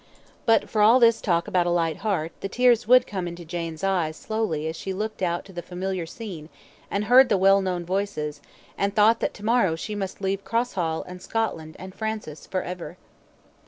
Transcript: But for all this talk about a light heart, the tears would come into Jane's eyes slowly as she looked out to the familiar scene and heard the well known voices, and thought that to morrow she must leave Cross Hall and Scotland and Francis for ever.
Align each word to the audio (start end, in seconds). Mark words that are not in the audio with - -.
But 0.47 0.67
for 0.67 0.81
all 0.81 0.99
this 0.99 1.21
talk 1.21 1.47
about 1.47 1.67
a 1.67 1.69
light 1.69 1.97
heart, 1.97 2.31
the 2.39 2.49
tears 2.49 2.87
would 2.87 3.05
come 3.05 3.27
into 3.27 3.45
Jane's 3.45 3.83
eyes 3.83 4.17
slowly 4.17 4.65
as 4.65 4.75
she 4.75 4.95
looked 4.95 5.21
out 5.21 5.45
to 5.45 5.53
the 5.53 5.61
familiar 5.61 6.07
scene 6.07 6.49
and 6.89 7.03
heard 7.05 7.29
the 7.29 7.37
well 7.37 7.61
known 7.61 7.85
voices, 7.85 8.41
and 8.79 8.95
thought 8.95 9.19
that 9.19 9.35
to 9.35 9.45
morrow 9.45 9.75
she 9.75 9.93
must 9.93 10.19
leave 10.19 10.43
Cross 10.43 10.73
Hall 10.73 11.03
and 11.03 11.21
Scotland 11.21 11.75
and 11.77 11.93
Francis 11.93 12.47
for 12.47 12.63
ever. 12.63 12.97